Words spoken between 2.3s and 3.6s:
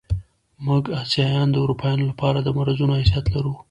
د مرضونو حیثیت لرو.